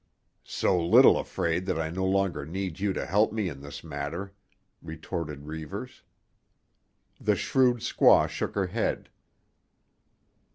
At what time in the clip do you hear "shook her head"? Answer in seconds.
8.27-9.11